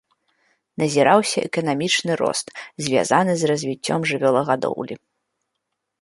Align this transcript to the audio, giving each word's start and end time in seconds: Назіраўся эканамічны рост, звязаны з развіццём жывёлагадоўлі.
Назіраўся 0.83 1.43
эканамічны 1.49 2.13
рост, 2.21 2.47
звязаны 2.85 3.33
з 3.43 3.53
развіццём 3.53 3.99
жывёлагадоўлі. 4.13 4.95